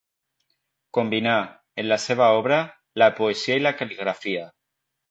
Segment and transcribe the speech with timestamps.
[0.97, 1.35] Combinà,
[1.83, 2.59] en la seva obra,
[3.03, 4.53] la poesia i la cal·ligrafia.